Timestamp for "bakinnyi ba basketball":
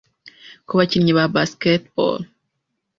0.79-2.17